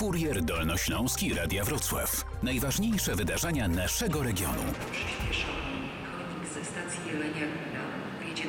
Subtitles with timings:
[0.00, 2.24] Kurier Dolnośląski Radia Wrocław.
[2.42, 4.62] Najważniejsze wydarzenia naszego regionu.
[6.54, 7.46] Ze stacji Jelenia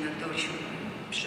[0.04, 1.26] na przy.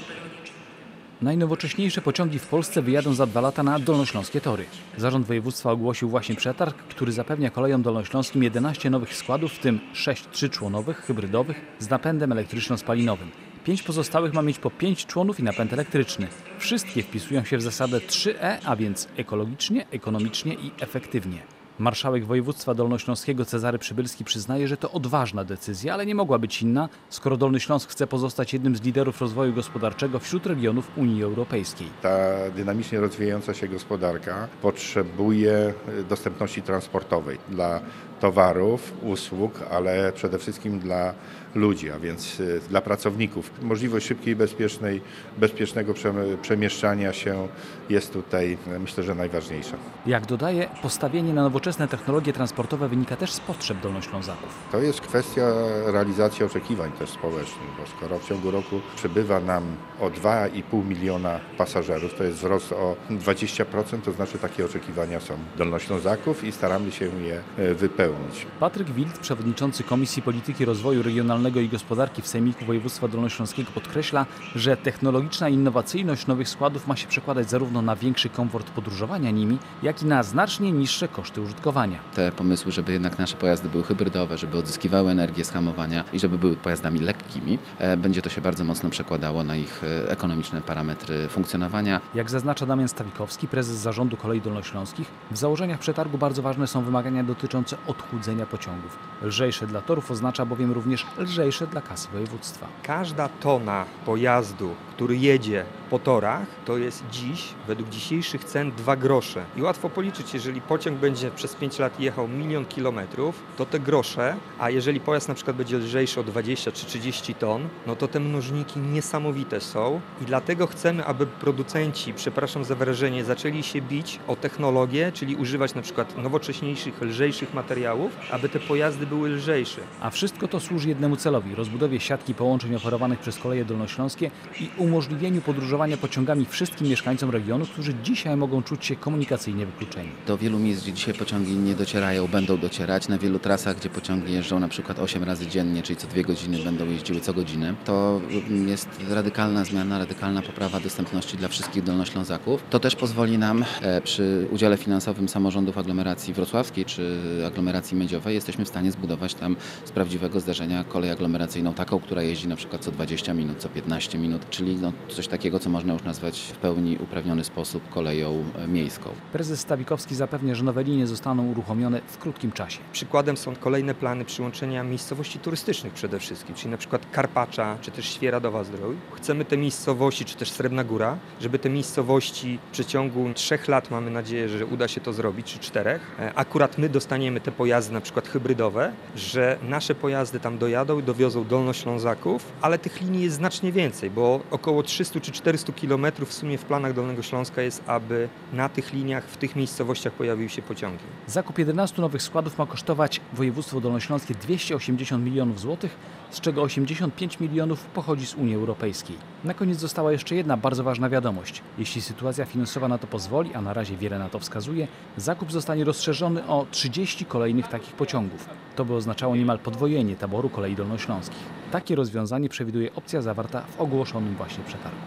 [1.22, 4.66] Najnowocześniejsze pociągi w Polsce wyjadą za dwa lata na dolnośląskie tory.
[4.98, 10.26] Zarząd województwa ogłosił właśnie przetarg, który zapewnia kolejom dolnośląskim 11 nowych składów, w tym 6
[10.32, 13.45] trzyczłonowych, hybrydowych z napędem elektryczno-spalinowym.
[13.66, 16.28] Pięć pozostałych ma mieć po 5 członów i napęd elektryczny.
[16.60, 21.42] Wszystkie wpisują się w zasadę 3E, a więc ekologicznie, ekonomicznie i efektywnie.
[21.80, 26.90] Marszałek województwa dolnośląskiego Cezary Przybylski przyznaje, że to odważna decyzja, ale nie mogła być inna,
[27.10, 31.88] skoro Dolny Śląsk chce pozostać jednym z liderów rozwoju gospodarczego wśród regionów Unii Europejskiej.
[32.02, 32.20] Ta
[32.56, 37.82] dynamicznie rozwijająca się gospodarka potrzebuje e, dostępności transportowej dla
[38.26, 41.14] towarów, usług, ale przede wszystkim dla
[41.56, 43.52] ludzi, a więc e, dla pracowników.
[43.62, 45.02] Możliwość szybkiej bezpiecznej,
[45.38, 47.48] bezpiecznego przem- przemieszczania się
[47.90, 49.78] jest tutaj e, myślę, że najważniejsza.
[50.06, 54.50] Jak dodaje, postawienie na nowoczesne technologie transportowe wynika też z potrzeb dolnoślązaków.
[54.72, 55.54] To jest kwestia
[55.86, 59.64] realizacji oczekiwań też społecznych, bo skoro w ciągu roku przybywa nam
[60.02, 66.44] o 2,5 miliona pasażerów, to jest wzrost o 20%, to znaczy takie oczekiwania są dolnoślązaków
[66.44, 67.76] i staramy się je e,
[68.16, 68.48] wypełnić.
[68.60, 74.78] Patryk Wild, przewodniczący Komisji Polityki Rozwoju Regionalnego i Gospodarki w Sejmiku Województwa Dolnośląskiego podkreśla, że
[74.78, 80.06] technologiczna innowacyjność nowych składów ma się przekładać zarówno na większy komfort podróżowania nimi, jak i
[80.06, 82.00] na znacznie niższe koszty użytkowania.
[82.16, 86.38] te pomysły, żeby jednak nasze pojazdy były hybrydowe, żeby odzyskiwały energię z hamowania i żeby
[86.38, 91.28] były pojazdami lekkimi, e, będzie to się bardzo mocno przekładało na ich e, ekonomiczne parametry
[91.28, 92.02] funkcjonowania.
[92.16, 97.24] Jak zaznacza Damian Stawikowski, prezes zarządu kolei dolnośląskich, w założeniach przetargu bardzo ważne są wymagania
[97.24, 98.98] dotyczące odchudzenia pociągów.
[99.22, 102.68] Lżejsze dla torów oznacza bowiem również lżejsze dla kasy województwa.
[102.84, 109.46] Każda tona pojazdu, który jedzie po torach, to jest dziś, według dzisiejszych cen, 2 grosze.
[109.58, 114.36] I łatwo policzyć, jeżeli pociąg będzie przez 5 lat jechał milion kilometrów, to te grosze,
[114.60, 118.20] a jeżeli pojazd na przykład będzie lżejszy o 20 czy 30 ton, no to te
[118.20, 124.36] mnożniki niesamowite są i dlatego chcemy, aby producenci, przepraszam za wyrażenie, zaczęli się bić o
[124.36, 127.85] technologię, czyli używać na przykład nowocześniejszych, lżejszych materiałów,
[128.32, 129.82] aby te pojazdy były lżejsze.
[130.02, 135.42] A wszystko to służy jednemu celowi rozbudowie siatki połączeń oferowanych przez koleje dolnośląskie i umożliwieniu
[135.42, 140.10] podróżowania pociągami wszystkim mieszkańcom regionu, którzy dzisiaj mogą czuć się komunikacyjnie wykluczeni.
[140.28, 143.08] Do wielu miejsc, gdzie dzisiaj pociągi nie docierają, będą docierać.
[143.08, 146.58] Na wielu trasach, gdzie pociągi jeżdżą na przykład 8 razy dziennie, czyli co dwie godziny
[146.64, 147.74] będą jeździły co godzinę.
[147.86, 148.22] To
[148.68, 152.64] jest radykalna zmiana, radykalna poprawa dostępności dla wszystkich dolnoślązaków.
[152.70, 158.66] To też pozwoli nam e, przy udziale finansowym samorządów aglomeracji wrocławskiej czy aglomeracji miedziowej jesteśmy
[158.66, 159.56] w stanie zbudować tam
[159.86, 164.18] z prawdziwego zdarzenia kolej aglomeracyjną, taką, która jeździ na przykład co 20 minut, co 15
[164.18, 168.68] minut, czyli no, coś takiego, co można już nazwać w pełni uprawniony sposób koleją e,
[168.68, 169.10] miejską.
[169.32, 172.80] Prezes Stawikowski zapewnia, że nowe linie zostaną uruchomione w krótkim czasie.
[172.92, 178.06] Przykładem są kolejne plany przyłączenia miejscowości turystycznych przede wszystkim, czyli na przykład Karpacza, czy też
[178.06, 178.96] Świeradowa Zdrój.
[179.16, 184.12] Chcemy te miejscowości, czy też Srebrna Góra, żeby te miejscowości w przeciągu trzech lat, mamy
[184.12, 188.02] nadzieję, że uda się to zrobić, czy czterech, e, akurat my dostaniemy te pojazdy na
[188.02, 193.72] przykład hybrydowe, że nasze pojazdy tam dojadą i dowiozą Dolnoślązaków, ale tych linii jest znacznie
[193.72, 198.30] więcej, bo około 300 czy 400 kilometrów w sumie w planach Dolnego Śląska jest, aby
[198.54, 201.04] na tych liniach, w tych miejscowościach pojawiły się pociągi.
[201.28, 205.98] Zakup 11 nowych składów ma kosztować województwo dolnośląskie 280 milionów złotych,
[206.32, 209.16] z czego 85 milionów pochodzi z Unii Europejskiej.
[209.44, 211.62] Na koniec została jeszcze jedna bardzo ważna wiadomość.
[211.78, 214.88] Jeśli sytuacja finansowa na to pozwoli, a na razie wiele na to wskazuje,
[215.18, 218.50] zakup zostanie rozszerzony o 30 kolejnych kolejnych takich pociągów.
[218.76, 221.44] To by oznaczało niemal podwojenie taboru kolei dolnośląskich.
[221.72, 224.98] Takie rozwiązanie przewiduje opcja zawarta w ogłoszonym właśnie przetargu.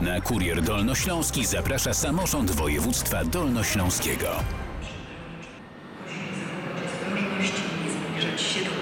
[0.00, 4.28] Na kurier dolnośląski zaprasza samorząd województwa dolnośląskiego.
[7.10, 8.77] Możliwości nie zbliżać się do